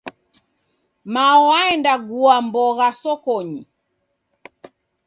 [1.13, 3.61] Mao waenda gua mbogha sokonyi.